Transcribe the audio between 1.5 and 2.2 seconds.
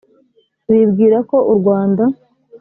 u rwanda